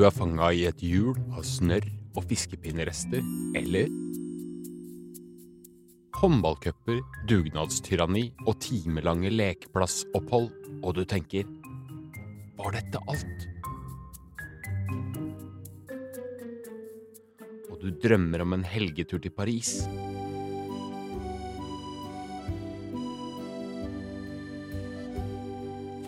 [0.00, 1.84] du er fanga i et hjul av snørr
[2.16, 3.20] og fiskepinnerester,
[3.58, 3.90] eller
[6.16, 10.48] håndballcuper, dugnadstyranni og timelange lekeplassopphold,
[10.80, 11.44] og du tenker
[12.56, 13.44] Var dette alt?
[17.68, 19.82] Og du drømmer om en helgetur til Paris.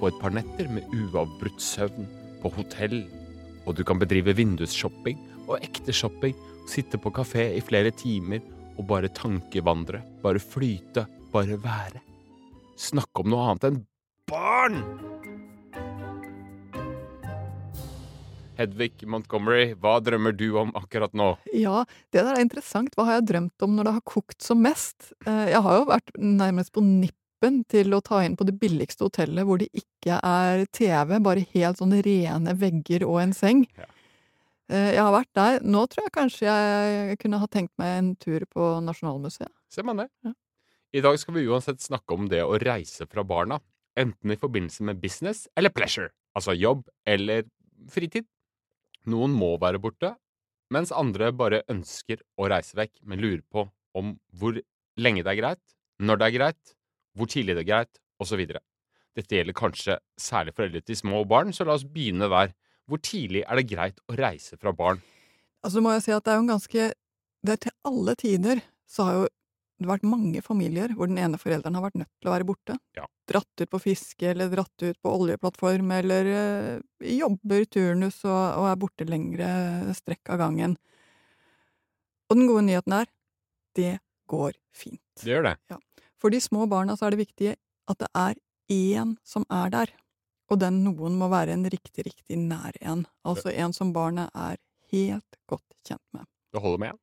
[0.01, 2.09] Få et par netter med uavbrutt søvn
[2.41, 3.03] på hotell,
[3.67, 6.35] og du kan bedrive vindusshopping og ekte shopping,
[6.71, 8.43] sitte på kafé i flere timer
[8.79, 12.01] og bare tankevandre, bare flyte, bare være.
[12.79, 13.83] Snakke om noe annet enn
[14.31, 14.79] barn!
[18.59, 21.31] Hedvig Montgomery, hva drømmer du om akkurat nå?
[21.57, 22.93] Ja, det der er interessant.
[22.99, 25.13] Hva har jeg drømt om når det har kokt som mest?
[25.25, 26.85] Eh, Jeg har jo vært nærmest på
[27.43, 31.45] nippen til å ta inn på det billigste hotellet hvor det ikke er TV, bare
[31.55, 33.65] helt sånne rene vegger og en seng.
[33.77, 33.87] Ja.
[34.71, 35.61] Eh, Jeg har vært der.
[35.63, 39.51] Nå tror jeg kanskje jeg kunne ha tenkt meg en tur på Nasjonalmuseet.
[39.69, 40.09] Ser man det?
[40.25, 40.33] Ja.
[40.95, 43.61] I dag skal vi uansett snakke om det å reise fra barna,
[43.97, 47.45] enten i forbindelse med business eller pleasure, altså jobb eller
[47.91, 48.27] fritid.
[49.07, 50.15] Noen må være borte,
[50.71, 54.61] mens andre bare ønsker å reise vekk, men lurer på om hvor
[54.97, 55.65] lenge det er greit,
[56.01, 56.75] når det er greit,
[57.19, 58.43] hvor tidlig det er greit, osv.
[59.17, 62.55] Dette gjelder kanskje særlig foreldre til små barn, så la oss begynne der.
[62.89, 65.03] Hvor tidlig er det greit å reise fra barn?
[65.63, 66.89] Altså må jeg si at det er jo en ganske
[67.43, 69.23] det er Til alle tider så har jo
[69.83, 72.77] det vært mange familier hvor den ene forelderen har vært nødt til å være borte.
[72.95, 73.09] Ja.
[73.27, 78.69] Dratt ut på fiske, eller dratt ut på oljeplattform, eller øh, jobber turnus og, og
[78.71, 79.49] er borte lengre
[79.99, 80.77] strekk av gangen.
[82.31, 83.11] Og den gode nyheten er
[83.75, 83.97] det
[84.31, 85.03] går fint.
[85.19, 85.57] Det gjør det.
[86.23, 87.55] For de små barna så er det viktig
[87.91, 88.39] at det er
[88.71, 89.91] én som er der.
[90.53, 93.07] Og den noen må være en riktig, riktig nær en.
[93.27, 94.61] Altså en som barnet er
[94.93, 96.29] helt godt kjent med.
[96.55, 97.01] Det holder med én.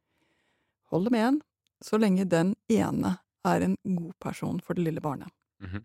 [0.94, 1.42] Holder med en,
[1.84, 5.30] så lenge den ene er en god person for det lille barnet.
[5.60, 5.84] Mhm.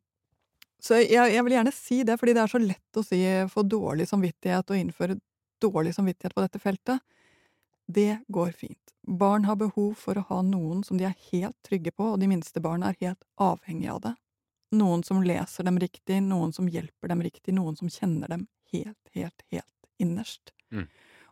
[0.85, 3.63] Så jeg, jeg vil gjerne si det, fordi det er så lett å si få
[3.65, 5.17] dårlig samvittighet og innføre
[5.65, 7.01] dårlig samvittighet på dette feltet.
[7.87, 8.81] Det går fint.
[9.07, 12.29] Barn har behov for å ha noen som de er helt trygge på, og de
[12.31, 14.15] minste barna er helt avhengige av det.
[14.75, 19.13] Noen som leser dem riktig, noen som hjelper dem riktig, noen som kjenner dem helt,
[19.13, 20.55] helt, helt innerst.
[20.73, 20.89] Mm.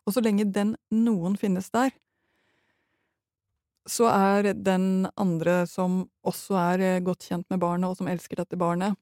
[0.07, 1.95] Og så lenge den noen finnes der,
[3.89, 8.39] så er den andre som også er eh, godt kjent med barnet, og som elsker
[8.39, 8.95] dette barnet,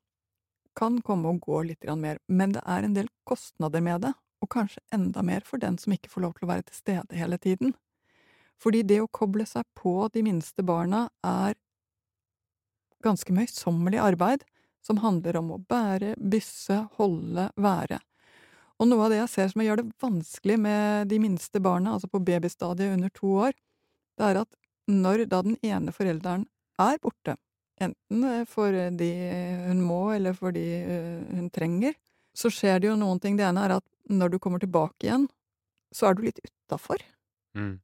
[0.78, 4.50] kan komme og gå litt mer, men det er en del kostnader med det, og
[4.52, 7.38] kanskje enda mer for den som ikke får lov til å være til stede hele
[7.38, 7.74] tiden.
[8.60, 11.56] Fordi det å koble seg på de minste barna er
[13.04, 14.44] ganske møysommelig arbeid,
[14.84, 18.00] som handler om å bære, bysse, holde, være.
[18.80, 22.08] Og noe av det jeg ser som gjør det vanskelig med de minste barna, altså
[22.08, 23.56] på babystadiet under to år,
[24.16, 24.56] det er at
[24.90, 26.46] når da den ene forelderen
[26.80, 27.36] er borte,
[27.80, 29.10] enten eh, fordi
[29.68, 31.94] hun må eller fordi eh, hun trenger,
[32.36, 33.36] så skjer det jo noen ting.
[33.36, 35.28] Det ene er at når du kommer tilbake igjen,
[35.94, 37.02] så er du litt utafor.
[37.58, 37.78] Mm.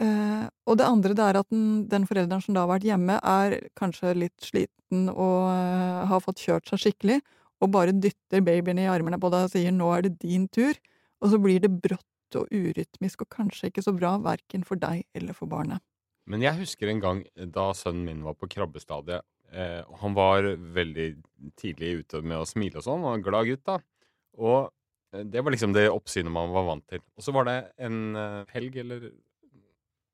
[0.00, 3.18] Eh, og det andre det er at den, den forelderen som da har vært hjemme,
[3.18, 7.20] er kanskje litt sliten og eh, har fått kjørt seg skikkelig,
[7.62, 10.80] og bare dytter babyen i armene på deg og sier 'nå er det din tur',
[11.22, 15.04] og så blir det brått og urytmisk og kanskje ikke så bra, verken for deg
[15.14, 15.84] eller for barnet.
[16.26, 19.22] Men jeg husker en gang da sønnen min var på krabbestadiet.
[19.52, 21.08] Eh, han var veldig
[21.60, 23.78] tidlig ute med å smile og sånn, og en glad gutt, da.
[24.40, 24.70] Og eh,
[25.12, 27.02] det var liksom det oppsynet man var vant til.
[27.18, 29.10] Og så var det en eh, helg, eller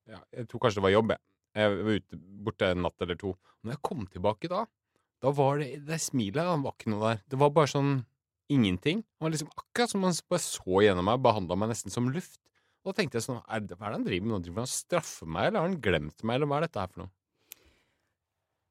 [0.08, 1.24] ja, Jeg tror kanskje det var jobb, jeg.
[1.58, 3.32] Jeg var ute borte en natt eller to.
[3.62, 4.64] Når jeg kom tilbake da,
[5.22, 7.22] da var det det smilet Det var ikke noe der.
[7.30, 7.92] Det var bare sånn
[8.48, 9.02] ingenting.
[9.02, 12.40] Det var liksom akkurat som han bare så gjennom meg, behandla meg nesten som luft.
[12.82, 14.42] Og da tenkte jeg sånn er det, Hva er det han driver med nå?
[14.46, 16.92] Driver han og straffer meg, eller har han glemt meg, eller hva er dette her
[16.92, 17.12] for noe?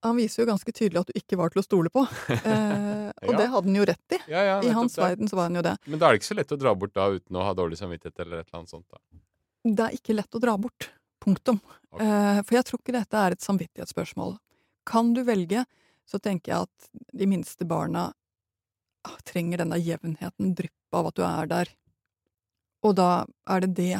[0.05, 3.31] Han viser jo ganske tydelig at du ikke var til å stole på, eh, og
[3.33, 3.37] Ja.
[3.39, 4.19] det hadde han jo rett i.
[4.29, 5.01] Ja, ja, I hans det.
[5.01, 5.73] verden så var han jo det.
[5.87, 7.79] Men da er det ikke så lett å dra bort da uten å ha dårlig
[7.79, 8.85] samvittighet eller et eller annet sånt.
[8.93, 9.01] da.
[9.67, 10.89] Det er ikke lett å dra bort.
[11.23, 11.57] Punktum.
[11.91, 12.05] Okay.
[12.05, 14.37] Eh, for jeg tror ikke dette er et samvittighetsspørsmål.
[14.87, 15.65] Kan du velge,
[16.07, 18.05] så tenker jeg at de minste barna
[19.03, 21.73] ah, trenger denne jevnheten, dryppet av at du er der.
[22.85, 23.97] Og da er det det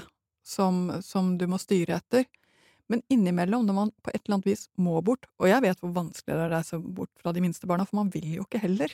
[0.48, 2.30] som, som du må styre etter.
[2.88, 5.92] Men innimellom, når man på et eller annet vis må bort, og jeg vet hvor
[5.96, 8.64] vanskelig det er å reise bort fra de minste barna, for man vil jo ikke
[8.64, 8.94] heller.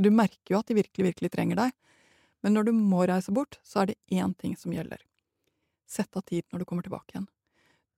[0.00, 1.74] Du merker jo at de virkelig, virkelig trenger deg.
[2.42, 5.02] Men når du må reise bort, så er det én ting som gjelder.
[5.86, 7.28] Sett av tid når du kommer tilbake igjen.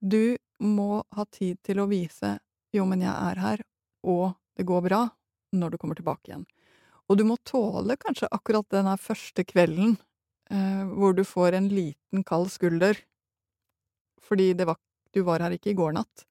[0.05, 2.39] Du må ha tid til å vise
[2.75, 3.63] 'jo, men jeg er her',
[4.03, 5.13] og 'det går bra',
[5.55, 6.47] når du kommer tilbake igjen.
[7.09, 9.97] Og du må tåle kanskje akkurat den her første kvelden
[10.51, 12.99] eh, hvor du får en liten kald skulder
[14.25, 14.79] fordi det var,
[15.15, 16.27] du var her ikke i går natt,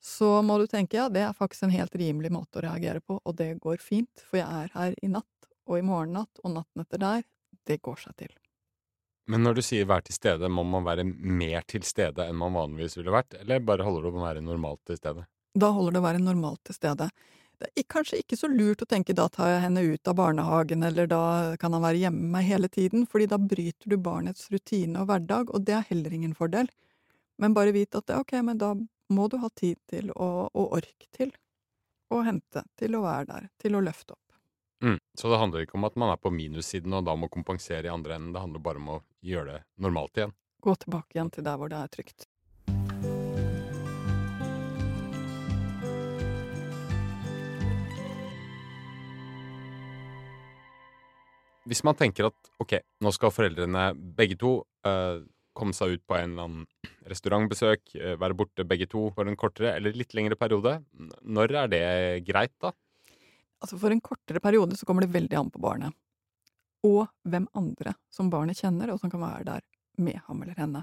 [0.00, 3.18] så må du tenke ja, det er faktisk en helt rimelig måte å reagere på,
[3.20, 6.84] og det går fint, for jeg er her i natt og i morgennatt og natten
[6.86, 7.26] etter der.
[7.68, 8.32] Det går seg til.
[9.30, 12.56] Men når du sier være til stede, må man være mer til stede enn man
[12.56, 15.26] vanligvis ville vært, eller bare holder det å være normalt til stede?
[15.54, 17.10] Da holder det å være normalt til stede.
[17.60, 20.82] Det er kanskje ikke så lurt å tenke da tar jeg henne ut av barnehagen,
[20.86, 21.22] eller da
[21.60, 25.10] kan han være hjemme med meg hele tiden, fordi da bryter du barnets rutine og
[25.10, 26.70] hverdag, og det er heller ingen fordel.
[27.40, 28.74] Men bare vit at det, ok, men da
[29.08, 31.30] må du ha tid til og, og ork til
[32.12, 34.36] å hente, til å være der, til å løfte opp.
[34.84, 34.98] Mm.
[35.16, 37.92] Så det handler ikke om at man er på minussiden og da må kompensere i
[37.92, 40.36] andre enden, det handler bare om å gjøre det normalt igjen.
[40.60, 42.28] Gå tilbake igjen til der hvor det er trygt.
[51.64, 55.24] Hvis man tenker at ok, nå skal foreldrene begge to eh,
[55.60, 59.38] komme seg ut på en eller annen restaurantbesøk, eh, være borte begge to for en
[59.38, 60.78] kortere eller litt lengre periode,
[61.22, 61.82] når er det
[62.28, 62.72] greit, da?
[63.60, 65.96] Altså For en kortere periode så kommer det veldig an på barnet.
[66.86, 69.66] Og hvem andre som barnet kjenner, og som kan være der
[70.00, 70.82] med ham eller henne.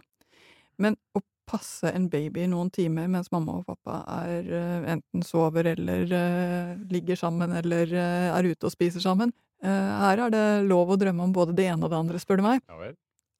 [0.78, 5.72] Men å passe en baby noen timer mens mamma og pappa er eh, enten sover
[5.72, 9.32] eller uh, ligger sammen eller uh, er ute og spiser sammen
[9.64, 12.44] Her er det lov å drømme om både det ene og det andre, spør du
[12.46, 12.60] meg.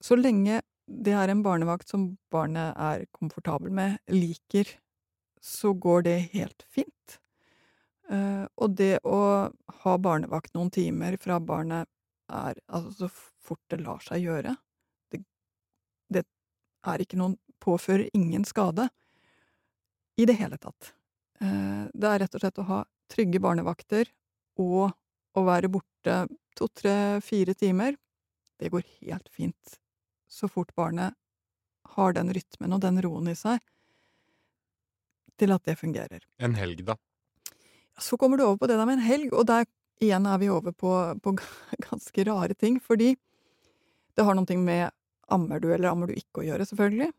[0.02, 0.56] Så lenge
[0.88, 4.70] det er en barnevakt som barnet er komfortabel med, liker,
[5.40, 7.18] så går det helt fint.
[8.08, 9.48] Eh, og det å
[9.84, 11.88] ha barnevakt noen timer fra barnet
[12.32, 13.08] er altså så
[13.48, 14.52] fort det lar seg gjøre
[15.12, 15.20] Det,
[16.12, 16.22] det
[16.84, 18.84] er ikke noen Påfører ingen skade
[20.16, 20.92] i det hele tatt.
[21.42, 22.78] Eh, det er rett og slett å ha
[23.10, 24.08] trygge barnevakter
[24.62, 24.94] og
[25.34, 26.20] å være borte
[26.56, 27.98] to, tre, fire timer.
[28.62, 29.74] Det går helt fint
[30.28, 31.16] så fort barnet
[31.96, 33.62] har den rytmen og den roen i seg
[35.38, 36.24] til at det fungerer.
[36.42, 36.98] En helg, da?
[37.98, 39.66] Så kommer du over på det der med en helg, og der
[40.02, 40.92] igjen er vi over på,
[41.22, 41.34] på
[41.88, 43.14] ganske rare ting, fordi
[44.18, 44.90] det har noe med
[45.30, 47.12] ammer du eller ammer du ikke å gjøre, selvfølgelig.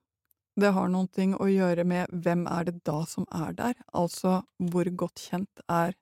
[0.60, 4.42] Det har noe å gjøre med hvem er det da som er der, altså
[4.72, 5.96] hvor godt kjent er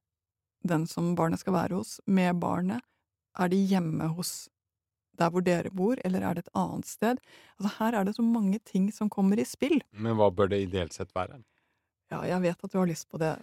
[0.67, 2.81] den som barnet skal være hos, med barnet.
[3.37, 4.47] Er de hjemme hos
[5.19, 7.21] der hvor dere bor, eller er det et annet sted?
[7.57, 9.79] Altså Her er det så mange ting som kommer i spill.
[9.91, 11.41] Men hva bør det ideelt sett være?
[12.13, 13.33] Ja, jeg vet at du har lyst på det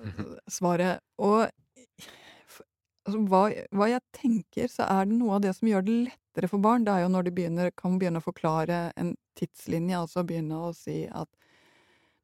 [0.49, 1.03] svaret.
[1.21, 1.45] Og
[3.05, 3.45] altså, hva,
[3.77, 6.87] hva jeg tenker, så er det noe av det som gjør det lettere for barn,
[6.87, 10.73] det er jo når de begynner, kan begynne å forklare en tidslinje, altså begynne å
[10.77, 11.29] si at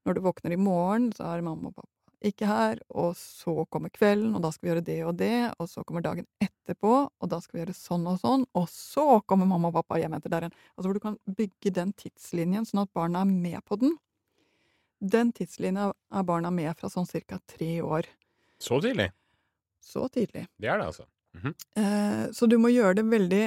[0.08, 3.93] når du våkner i morgen, så er mamma og pappa ikke her, og så kommer
[3.93, 6.26] kvelden, og da skal vi gjøre det og det, og så kommer dagen
[6.71, 9.99] etterpå, og da skal vi gjøre sånn og sånn, og så kommer mamma og pappa
[10.01, 10.57] hjem etter der igjen.
[10.77, 13.97] Altså hvor du kan bygge den tidslinjen sånn at barna er med på den.
[15.01, 18.09] Den tidslinja er barna med fra sånn cirka tre år.
[18.61, 19.11] Så tidlig?
[19.81, 20.47] Så tidlig.
[20.61, 21.09] Det er det, altså.
[21.79, 23.45] Eh, så du må gjøre det veldig,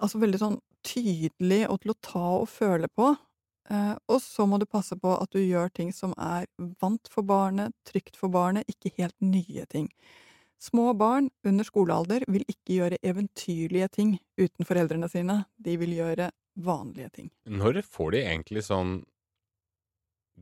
[0.00, 3.12] altså veldig sånn tydelig og til å ta og føle på.
[3.70, 6.46] Eh, og så må du passe på at du gjør ting som er
[6.80, 9.90] vant for barnet, trygt for barnet, ikke helt nye ting.
[10.62, 15.42] Små barn under skolealder vil ikke gjøre eventyrlige ting uten foreldrene sine.
[15.60, 17.30] De vil gjøre vanlige ting.
[17.44, 18.98] Når får de egentlig sånn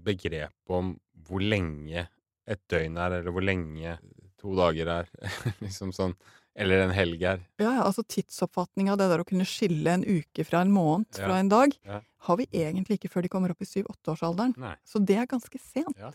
[0.04, 0.94] begrep om
[1.26, 2.06] hvor lenge
[2.44, 3.99] et døgn er, eller hvor lenge
[4.40, 5.12] to dager er?
[5.64, 6.16] liksom sånn
[6.54, 7.40] Eller en helg er?
[7.59, 11.38] Ja, altså tidsoppfatninga, det der å kunne skille en uke fra en måned Ja, fra
[11.42, 11.99] en dag, ja.
[12.28, 14.54] har vi egentlig ikke før de kommer opp i syv-åtteårsalderen.
[14.87, 15.99] Så det er ganske sent.
[15.99, 16.12] Ja.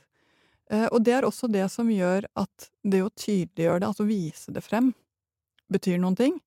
[0.69, 4.53] Eh, og det er også det som gjør at det å tydeliggjøre det, altså vise
[4.53, 4.91] det frem,
[5.69, 6.37] betyr noen ting.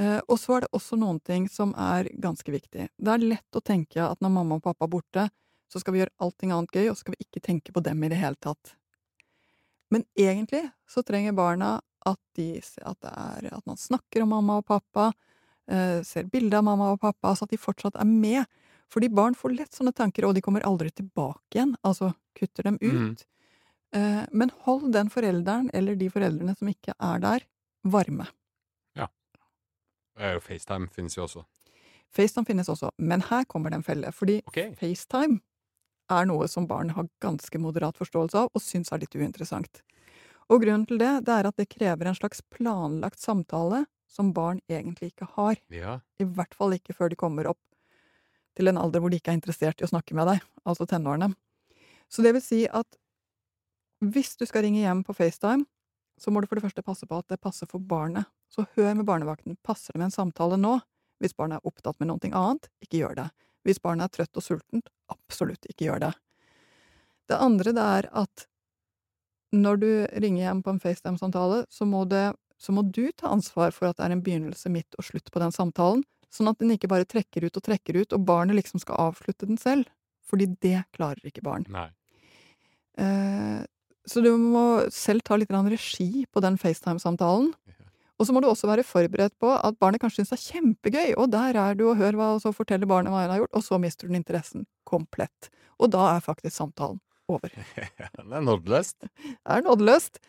[0.00, 2.88] Eh, og så er det også noen ting som er ganske viktig.
[2.96, 5.28] Det er lett å tenke at når mamma og pappa er borte,
[5.70, 8.04] så skal vi gjøre allting annet gøy, og så skal vi ikke tenke på dem
[8.04, 8.74] i det hele tatt.
[9.90, 14.66] Men egentlig så trenger barna at, de, at, er, at man snakker om mamma og
[14.68, 15.10] pappa,
[15.70, 18.44] eh, ser bilde av mamma og pappa, så at de fortsatt er med.
[18.90, 21.76] Fordi barn får lett sånne tanker, og de kommer aldri tilbake igjen.
[21.86, 22.92] Altså kutter dem ut.
[22.92, 23.16] Mm.
[23.94, 27.46] Eh, men hold den forelderen, eller de foreldrene som ikke er der,
[27.82, 28.26] varme.
[28.98, 29.08] Ja.
[30.18, 31.44] FaceTime finnes jo også.
[32.10, 34.10] FaceTime finnes også, men her kommer det en felle.
[34.14, 34.74] Fordi okay.
[34.78, 35.38] FaceTime
[36.10, 39.82] er noe som barn har ganske moderat forståelse av, og syns er litt uinteressant.
[40.50, 44.58] Og grunnen til det, det er at det krever en slags planlagt samtale som barn
[44.66, 45.60] egentlig ikke har.
[45.70, 46.00] Ja.
[46.18, 47.62] I hvert fall ikke før de kommer opp
[48.58, 51.30] til en alder hvor de ikke er interessert i å snakke med deg, altså tenårene.
[52.10, 52.98] Så det vil si at
[54.00, 55.66] hvis du skal ringe hjem på FaceTime,
[56.20, 58.28] så må du for det første passe på at det passer for barnet.
[58.52, 59.56] Så hør med barnevakten.
[59.64, 60.78] Passer det med en samtale nå?
[61.20, 63.28] Hvis barnet er opptatt med noe annet, ikke gjør det.
[63.64, 66.12] Hvis barnet er trøtt og sultent, absolutt ikke gjør det.
[67.28, 68.46] Det andre det er at
[69.54, 69.90] når du
[70.22, 71.84] ringer hjem på en FaceTime-samtale, så,
[72.56, 75.42] så må du ta ansvar for at det er en begynnelse, midt og slutt på
[75.42, 78.82] den samtalen, sånn at den ikke bare trekker ut og trekker ut, og barnet liksom
[78.82, 79.90] skal avslutte den selv.
[80.30, 81.66] Fordi det klarer ikke barn.
[83.00, 83.60] Eh,
[84.06, 87.50] så du må selv ta litt regi på den FaceTime-samtalen.
[88.20, 91.12] Og så må du også være forberedt på at barnet kanskje syns det er kjempegøy,
[91.16, 93.54] og der er du og hør hva, og så forteller barnet hva hun har gjort,
[93.56, 95.48] og så mister den interessen komplett.
[95.80, 97.00] Og da er faktisk samtalen
[97.32, 97.54] over.
[98.20, 99.08] det er nådeløst.
[99.40, 100.20] Det er nådeløst.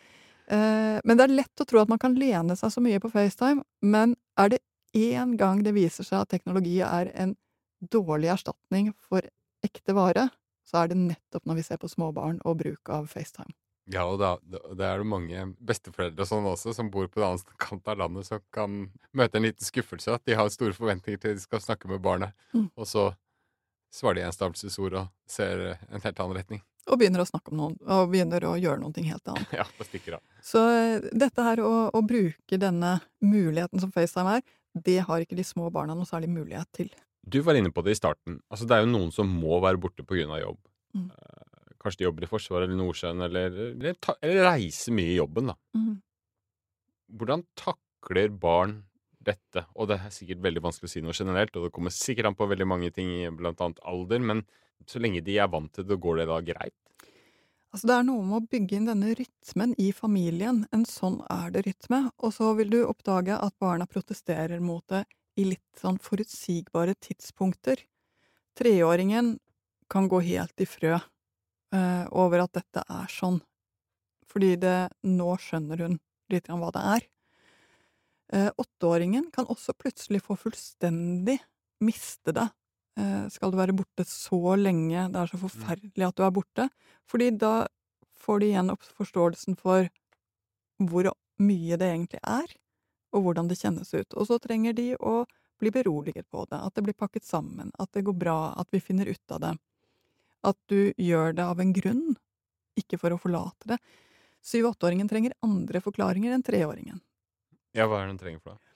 [0.52, 3.12] Eh, men det er lett å tro at man kan lene seg så mye på
[3.12, 4.62] FaceTime, men er det
[4.94, 7.34] én gang det viser seg at teknologi er en
[7.92, 9.26] dårlig erstatning for
[9.64, 10.28] ekte vare,
[10.68, 13.52] så er det nettopp når vi ser på småbarn og bruk av FaceTime.
[13.90, 17.32] Ja, og da, det er det mange besteforeldre og sånn også som bor på den
[17.34, 18.76] andre kant av landet, som kan
[19.18, 20.14] møte en liten skuffelse.
[20.14, 22.68] At de har store forventninger til de skal snakke med barnet, Mm.
[22.76, 23.08] og så
[23.92, 26.62] svarer de enstavelsesord og ser en helt annen retning.
[26.86, 29.50] Og begynner å snakke om noen, og begynner å gjøre noe helt annet.
[29.60, 30.22] Ja, det stikker av.
[30.42, 34.42] Så eh, dette her å, å bruke denne muligheten som FaceTime er,
[34.74, 36.92] det har ikke de små barna noe særlig mulighet til.
[37.22, 38.40] Du var inne på det i starten.
[38.50, 40.40] Altså, det er jo noen som må være borte pga.
[40.40, 40.58] jobb.
[40.96, 41.10] Mm.
[41.10, 41.42] Eh,
[41.82, 45.56] Kanskje de jobber i Forsvaret eller Nordsjøen, eller, eller, eller reiser mye i jobben, da.
[47.10, 48.76] Hvordan takler barn
[49.18, 49.64] dette?
[49.74, 52.38] Og det er sikkert veldig vanskelig å si noe generelt, og det kommer sikkert an
[52.38, 54.44] på veldig mange ting, blant annet alder, men
[54.86, 56.78] så lenge de er vant til det, går det da greit?
[57.72, 60.66] Altså, det er noe med å bygge inn denne rytmen i familien.
[60.76, 62.02] En sånn er det rytme.
[62.20, 65.06] Og så vil du oppdage at barna protesterer mot det
[65.40, 67.80] i litt sånn forutsigbare tidspunkter.
[68.60, 69.38] Treåringen
[69.88, 73.40] kan gå helt i frø uh, over at dette er sånn.
[74.28, 74.76] Fordi det,
[75.08, 75.96] nå skjønner hun
[76.32, 77.08] litt grann hva det er.
[78.32, 81.36] Eh, åtteåringen kan også plutselig få fullstendig
[81.84, 82.46] miste det.
[83.00, 86.68] Eh, skal du være borte så lenge, det er så forferdelig at du er borte.
[87.08, 87.66] Fordi da
[88.22, 89.88] får de igjen opp forståelsen for
[90.82, 91.08] hvor
[91.42, 92.52] mye det egentlig er,
[93.12, 94.14] og hvordan det kjennes ut.
[94.14, 95.22] Og så trenger de å
[95.62, 98.82] bli beroliget på det, at det blir pakket sammen, at det går bra, at vi
[98.82, 99.52] finner ut av det.
[100.42, 102.16] At du gjør det av en grunn,
[102.78, 103.78] ikke for å forlate det.
[104.42, 106.98] Syv-åtteåringen trenger andre forklaringer enn treåringen.
[107.78, 108.71] Ja, hva er det den trenger for noe?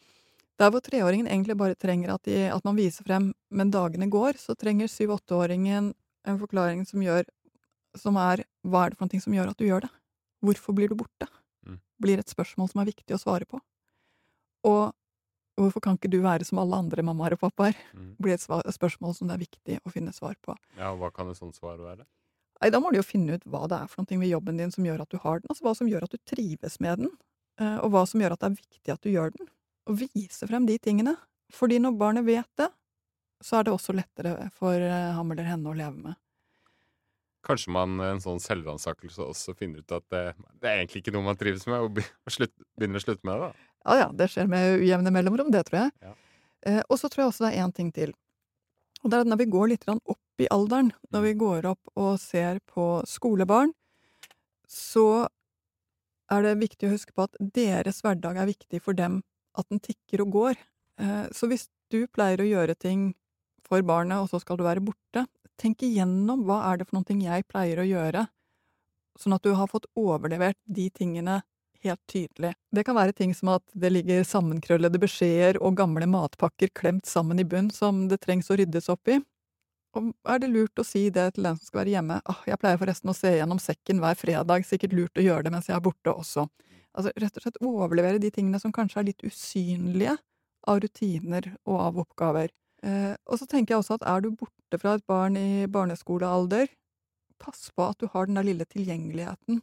[0.57, 4.39] Der hvor treåringen egentlig bare trenger at, de, at man viser frem men dagene går,
[4.41, 5.91] så trenger syv-åtteåringen
[6.27, 7.27] en forklaring som gjør
[7.97, 9.93] som er hva er det for noe som gjør at du gjør det?
[10.45, 11.29] Hvorfor blir du borte?
[11.67, 11.81] Mm.
[12.03, 13.61] Blir et spørsmål som er viktig å svare på.
[14.69, 14.93] Og
[15.57, 17.79] hvorfor kan ikke du være som alle andre mammaer og pappaer?
[17.97, 18.11] Mm.
[18.21, 20.57] Blir et spørsmål som det er viktig å finne svar på.
[20.77, 22.05] Ja, og hva kan et sånt svar være?
[22.61, 24.73] Nei, da må du jo finne ut hva det er for noe ved jobben din
[24.73, 27.11] som gjør at du har den, altså hva som gjør at du trives med den,
[27.61, 29.51] eh, og hva som gjør at det er viktig at du gjør den.
[29.87, 31.15] Og vise frem de tingene.
[31.55, 32.71] Fordi når barnet vet det,
[33.45, 36.19] så er det også lettere for eh, ham eller henne å leve med.
[37.47, 40.23] Kanskje man i en sånn selvransakelse også finner ut at det,
[40.59, 42.07] det er egentlig ikke noe man trives med, og, be,
[42.79, 43.51] begynner å slutte med det.
[43.51, 43.73] da.
[43.87, 45.93] Ja ja, det skjer med ujevne mellomrom, det tror jeg.
[46.03, 46.15] Ja.
[46.67, 48.15] Eh, og så tror jeg også det er én ting til.
[49.05, 51.93] Og det er at når vi går litt opp i alderen, når vi går opp
[51.95, 53.71] og ser på skolebarn,
[54.67, 55.29] så
[56.33, 59.21] er det viktig å huske på at deres hverdag er viktig for dem,
[59.59, 60.61] at den tikker og går.
[61.01, 63.11] Eh, så hvis du pleier å gjøre ting
[63.67, 65.27] for barnet, og så skal du være borte,
[65.61, 68.27] tenk igjennom hva er det for noe jeg pleier å gjøre,
[69.17, 71.41] sånn at du har fått overlevert de tingene
[71.87, 72.53] helt tydelig.
[72.73, 77.41] Det kan være ting som at det ligger sammenkrøllede beskjeder og gamle matpakker klemt sammen
[77.41, 79.21] i bunn som det trengs å ryddes opp i.
[79.97, 82.19] Og er det lurt å si det til den som skal være hjemme?
[82.29, 85.55] Ah, jeg pleier forresten å se gjennom sekken hver fredag, sikkert lurt å gjøre det
[85.55, 86.45] mens jeg er borte også.
[86.97, 90.17] Altså rett og slett overlevere de tingene som kanskje er litt usynlige
[90.67, 92.51] av rutiner og av oppgaver.
[92.83, 96.69] Eh, og så tenker jeg også at er du borte fra et barn i barneskolealder,
[97.43, 99.61] pass på at du har den der lille tilgjengeligheten.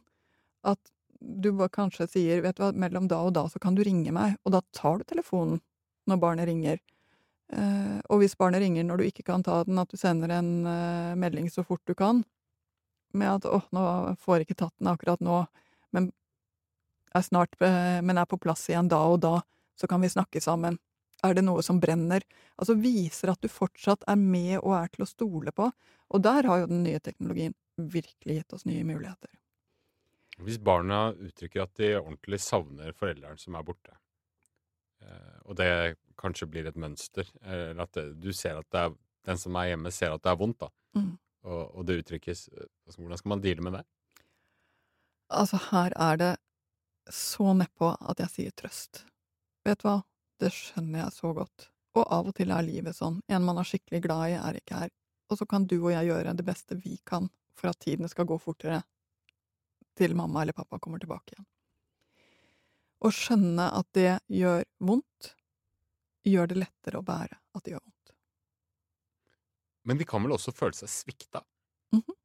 [0.64, 0.80] At
[1.18, 4.36] du kanskje sier vet du hva, mellom da og da så kan du ringe meg,
[4.44, 5.60] og da tar du telefonen
[6.10, 6.80] når barnet ringer.
[7.52, 10.52] Eh, og hvis barnet ringer når du ikke kan ta den, at du sender en
[10.68, 12.22] eh, melding så fort du kan,
[13.14, 13.82] med at 'åh, nå
[14.18, 15.44] får jeg ikke tatt den akkurat nå,
[15.94, 16.10] men
[17.18, 19.38] er snart eh, men er på plass igjen da og da,
[19.78, 20.78] så kan vi snakke sammen'.
[21.24, 22.22] Er det noe som brenner?
[22.60, 25.70] Altså viser at du fortsatt er med og er til å stole på.
[26.10, 29.30] Og der har jo den nye teknologien virkelig gitt oss nye muligheter.
[30.38, 33.96] Hvis barna uttrykker at de ordentlig savner forelderen som er borte,
[35.00, 38.94] eh, og det kanskje blir et mønster, eller at du ser at det er,
[39.24, 41.18] den som er hjemme, ser at det er vondt, da, Mm.
[41.42, 43.84] og, og det uttrykkes eh, altså, Hvordan skal man deale med det?
[45.30, 46.36] Altså, her er det
[47.10, 49.04] så nedpå at jeg sier trøst.
[49.64, 50.00] Vet du hva,
[50.40, 53.20] det skjønner jeg så godt, Og av og til er livet sånn.
[53.30, 54.90] En man er skikkelig glad i, er ikke her.
[55.30, 58.26] Og så kan du og jeg gjøre det beste vi kan for at tiden skal
[58.26, 58.80] gå fortere
[59.94, 61.46] til mamma eller pappa kommer tilbake igjen.
[63.04, 65.34] Å skjønne at det gjør vondt,
[66.26, 68.14] gjør det lettere å bære at det gjør vondt.
[69.84, 71.44] Men de kan vel også føle seg svikta?
[71.94, 72.16] Mhm.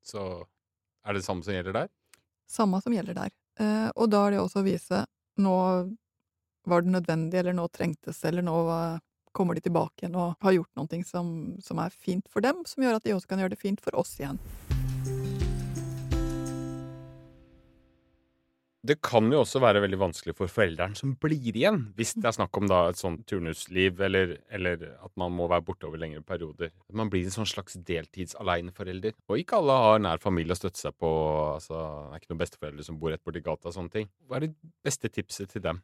[0.00, 0.24] Så
[1.04, 1.88] er det det samme som gjelder der?
[2.48, 3.34] Samme som gjelder der.
[3.58, 5.04] Eh, og da er det også å vise
[5.38, 5.56] nå
[6.68, 8.56] var det nødvendig, eller nå trengtes, eller nå
[9.32, 11.30] kommer de tilbake igjen og har gjort noe som,
[11.62, 13.96] som er fint for dem, som gjør at de også kan gjøre det fint for
[13.96, 14.40] oss igjen.
[18.86, 22.36] Det kan jo også være veldig vanskelig for forelderen som blir igjen, hvis det er
[22.36, 26.22] snakk om da et sånt turnusliv, eller, eller at man må være borte over lengre
[26.22, 26.70] perioder.
[26.94, 29.16] Man blir en sånn slags deltidsaleneforelder.
[29.26, 31.10] Og ikke alle har nær familie å støtte seg på.
[31.56, 34.10] altså Det er ikke noen besteforeldre som bor rett borti gata og sånne ting.
[34.30, 34.54] Hva er det
[34.86, 35.82] beste tipset til dem?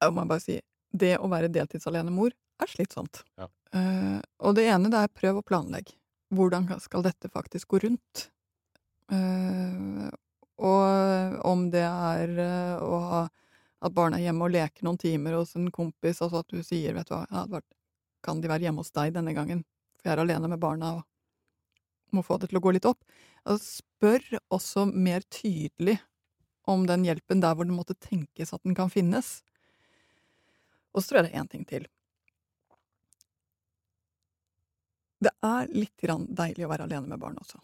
[0.00, 0.56] Jeg må bare si,
[0.96, 3.20] det å være deltidsalenemor er slitsomt.
[3.36, 3.52] Ja.
[3.76, 4.18] Uh,
[4.48, 5.98] og det ene det er prøv å planlegge.
[6.32, 8.28] Hvordan skal dette faktisk gå rundt?
[9.10, 10.10] Eh,
[10.60, 13.20] og om det er eh, å ha
[13.80, 16.92] at barna er hjemme og leker noen timer hos en kompis, altså at du sier,
[16.96, 17.62] vet du hva,
[18.20, 19.62] kan de være hjemme hos deg denne gangen,
[19.96, 21.06] for jeg er alene med barna og
[22.12, 23.00] må få det til å gå litt opp.
[23.48, 25.96] Altså, spør også mer tydelig
[26.68, 29.40] om den hjelpen der hvor det måtte tenkes at den kan finnes.
[30.92, 31.88] Og så tror jeg det er én ting til.
[35.20, 37.60] Det er litt deilig å være alene med barn også.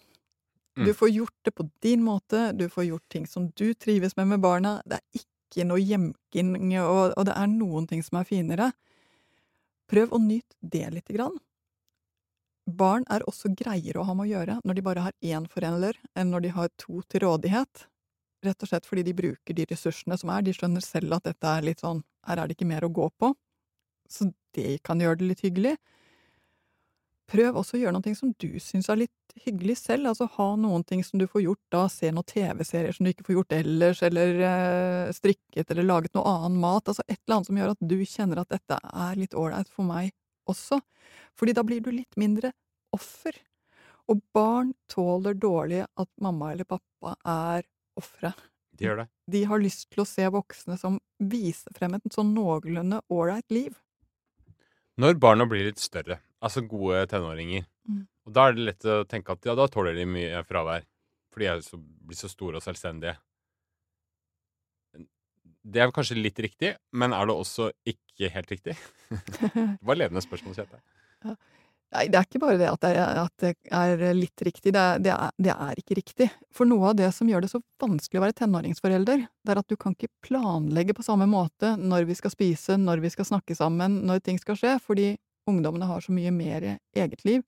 [0.76, 0.94] Du Mm.
[0.94, 4.40] får gjort det på din måte, du får gjort ting som du trives med med
[4.40, 4.82] barna.
[4.84, 6.50] Det er ikke noe gjemking,
[6.82, 8.72] og, og det er noen ting som er finere.
[9.88, 11.38] Prøv å nyte det lite grann.
[12.66, 15.94] Barn er også greiere å ha med å gjøre når de bare har én forelder,
[16.18, 17.86] enn når de har to til rådighet.
[18.44, 20.42] Rett og slett fordi de bruker de ressursene som er.
[20.42, 23.06] De skjønner selv at dette er litt sånn Her er det ikke mer å gå
[23.22, 23.32] på.
[24.10, 25.76] Så det kan gjøre det litt hyggelig.
[27.26, 30.12] Prøv også å gjøre noe som du syns er litt hyggelig selv.
[30.12, 33.26] Altså ha noen ting som du får gjort da, se noen TV-serier som du ikke
[33.26, 36.86] får gjort ellers, eller eh, strikket eller laget noe annen mat.
[36.86, 39.88] Altså et eller annet som gjør at du kjenner at dette er litt ålreit for
[39.88, 40.14] meg
[40.46, 40.78] også.
[41.36, 42.52] Fordi da blir du litt mindre
[42.94, 43.34] offer.
[44.06, 47.66] Og barn tåler dårlig at mamma eller pappa er
[47.98, 48.30] ofre.
[48.76, 49.08] De gjør det.
[49.32, 53.74] De har lyst til å se voksne som viser frem et sånn noenlunde ålreit liv.
[55.00, 58.00] Når barna blir litt større, altså gode tenåringer, Mm.
[58.26, 60.82] og da er det lett å tenke at ja, da tåler de mye fravær.
[61.30, 63.14] For de er så, blir så store og selvstendige.
[65.66, 68.76] Det er kanskje litt riktig, men er det også ikke helt riktig?
[69.10, 71.36] det var ledende spørsmål, jeg.
[71.94, 74.80] Nei, det er ikke bare det at det er, at det er litt riktig, det
[74.82, 76.28] er, det, er, det er ikke riktig.
[76.54, 79.70] For noe av det som gjør det så vanskelig å være tenåringsforelder, det er at
[79.70, 83.54] du kan ikke planlegge på samme måte når vi skal spise, når vi skal snakke
[83.58, 85.12] sammen, når ting skal skje, fordi
[85.46, 87.42] ungdommene har så mye mer eget liv.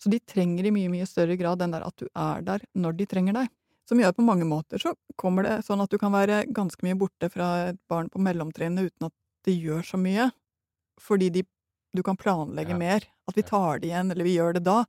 [0.00, 2.96] Så de trenger i mye, mye større grad den der at du er der når
[2.96, 3.48] de trenger deg.
[3.88, 6.82] Som gjør at på mange måter så kommer det sånn at du kan være ganske
[6.86, 9.14] mye borte fra et barn på mellomtrinnet uten at
[9.44, 10.30] det gjør så mye,
[11.00, 11.46] fordi de
[11.92, 12.78] du kan planlegge Ja.
[12.78, 13.02] mer.
[13.26, 14.84] At vi tar det igjen, eller vi gjør det da.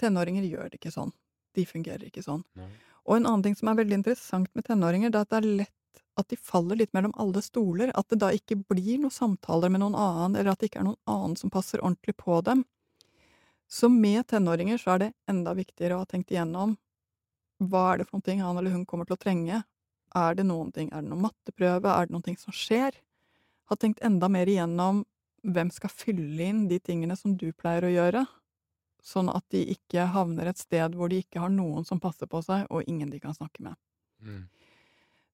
[0.00, 1.12] Tenåringer gjør det ikke sånn.
[1.56, 2.42] De fungerer ikke sånn.
[2.58, 2.68] Nei.
[3.06, 5.56] Og en annen ting som er veldig interessant med tenåringer, det er at det er
[5.62, 5.72] lett
[6.20, 7.92] at de faller litt mellom alle stoler.
[7.96, 10.88] At det da ikke blir noen samtaler med noen annen, eller at det ikke er
[10.90, 12.64] noen annen som passer ordentlig på dem.
[13.72, 16.76] Så med tenåringer så er det enda viktigere å ha tenkt igjennom
[17.62, 19.62] hva er det for noen ting han eller hun kommer til å trenge.
[20.18, 22.98] Er det noen ting, er det noen matteprøve, er det noen ting som skjer?
[23.70, 25.04] Ha tenkt enda mer igjennom
[25.42, 28.26] hvem skal fylle inn de tingene som du pleier å gjøre,
[29.02, 32.42] sånn at de ikke havner et sted hvor de ikke har noen som passer på
[32.44, 33.78] seg, og ingen de kan snakke med.
[34.22, 34.44] Mm.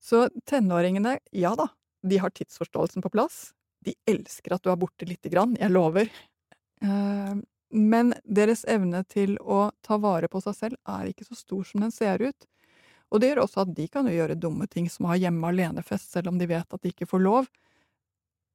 [0.03, 1.69] Så tenåringene, ja da,
[2.03, 3.53] de har tidsforståelsen på plass.
[3.85, 6.11] De elsker at du er borte lite grann, jeg lover.
[6.83, 7.35] Eh,
[7.71, 11.83] Men deres evne til å ta vare på seg selv er ikke så stor som
[11.85, 12.47] den ser ut.
[13.13, 15.49] Og det gjør også at de kan jo gjøre dumme ting som å ha hjemme
[15.49, 17.49] alene-fest, selv om de vet at de ikke får lov.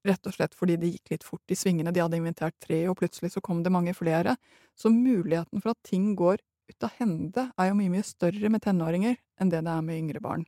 [0.04, 2.98] Rett og slett fordi det gikk litt fort i svingene, de hadde invitert tre, og
[3.00, 4.36] plutselig så kom det mange flere.
[4.76, 8.66] Så muligheten for at ting går ut av hende, er jo mye, mye større med
[8.66, 10.46] tenåringer enn det det er med yngre barn.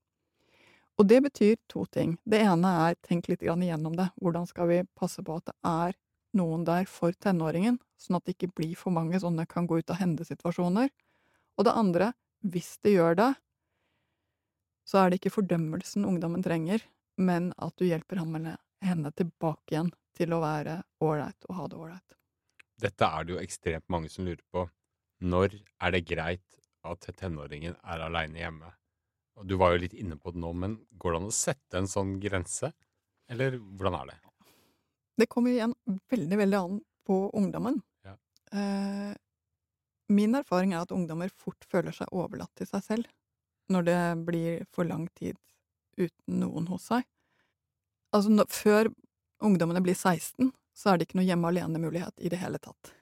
[0.95, 2.15] Og det betyr to ting.
[2.23, 4.09] Det ene er tenk litt igjennom det.
[4.21, 5.95] Hvordan skal vi passe på at det er
[6.35, 9.91] noen der for tenåringen, sånn at det ikke blir for mange sånne kan gå ut
[9.93, 10.91] av hende-situasjoner.
[11.55, 12.11] Og det andre,
[12.43, 13.31] hvis det gjør det,
[14.85, 16.83] så er det ikke fordømmelsen ungdommen trenger,
[17.17, 21.67] men at du hjelper ham eller henne tilbake igjen til å være ålreit og ha
[21.71, 22.17] det ålreit.
[22.83, 24.67] Dette er det jo ekstremt mange som lurer på.
[25.23, 28.73] Når er det greit at tenåringen er aleine hjemme?
[29.43, 31.89] Du var jo litt inne på det nå, men går det an å sette en
[31.91, 32.71] sånn grense?
[33.31, 34.17] Eller hvordan er det?
[35.19, 35.73] Det kommer igjen
[36.11, 37.81] veldig, veldig an på ungdommen.
[38.05, 38.15] Ja.
[38.55, 39.13] Eh,
[40.07, 43.11] min erfaring er at ungdommer fort føler seg overlatt til seg selv
[43.73, 45.39] når det blir for lang tid
[45.97, 47.05] uten noen hos seg.
[48.13, 48.91] Altså, før
[49.43, 52.93] ungdommene blir 16, så er det ikke noe hjemme alene-mulighet i det hele tatt.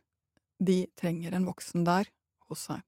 [0.63, 2.09] De trenger en voksen der
[2.47, 2.81] hos seg.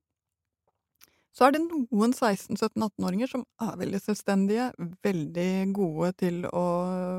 [1.35, 4.69] Så er det noen 16-17-18-åringer som er veldig selvstendige,
[5.03, 6.65] veldig gode til å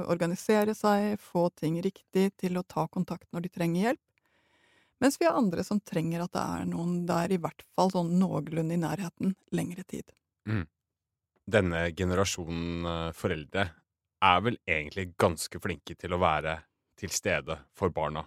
[0.09, 4.01] organisere seg, få ting riktig, til å ta kontakt når de trenger hjelp.
[5.05, 8.15] Mens vi har andre som trenger at det er noen der, i hvert fall sånn
[8.17, 10.09] noenlunde i nærheten, lengre tid.
[10.49, 10.65] Mm.
[11.47, 13.69] Denne generasjonen eh, foreldre
[14.25, 16.57] er vel egentlig ganske flinke til å være
[16.97, 18.25] til stede for barna.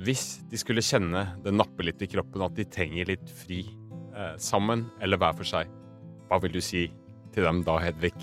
[0.00, 3.60] Hvis de skulle kjenne det nappe litt i kroppen at de trenger litt fri
[4.14, 5.70] eh, sammen eller hver for seg,
[6.28, 6.86] hva vil du si
[7.34, 8.14] til dem da, Hedvig?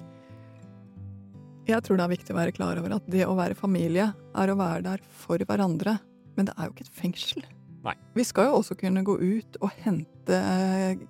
[1.70, 4.52] Jeg tror det er viktig å være klar over at det å være familie er
[4.52, 6.00] å være der for hverandre,
[6.36, 7.44] men det er jo ikke et fengsel.
[7.86, 7.96] Nei.
[8.18, 11.02] Vi skal jo også kunne gå ut og hente eh,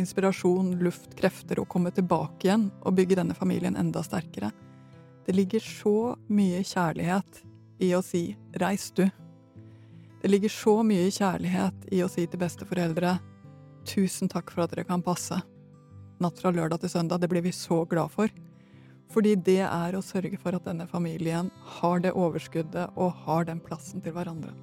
[0.00, 4.52] inspirasjon, luft, krefter og komme tilbake igjen og bygge denne familien enda sterkere.
[5.26, 7.42] Det ligger så mye kjærlighet
[7.82, 9.10] i å si 'reis, du'.
[10.22, 13.16] Det ligger så mye kjærlighet i å si til besteforeldre
[13.84, 15.42] 'tusen takk for at dere kan passe'.
[16.22, 18.28] Natt fra lørdag til søndag, det blir vi så glad for.
[19.12, 23.60] Fordi det er å sørge for at denne familien har det overskuddet og har den
[23.60, 24.54] plassen til hverandre.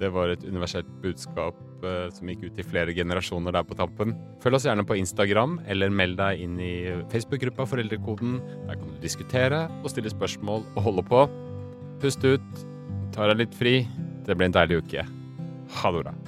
[0.00, 4.16] Det var et universelt budskap eh, som gikk ut til flere generasjoner der på tampen.
[4.42, 6.74] Følg oss gjerne på Instagram, eller meld deg inn i
[7.12, 8.40] Facebook-gruppa Foreldrekoden.
[8.66, 11.24] Der kan du diskutere og stille spørsmål og holde på.
[12.02, 12.66] Pust ut,
[13.14, 13.76] ta deg litt fri.
[14.26, 15.06] Det blir en deilig uke.
[15.82, 16.21] Ha det bra.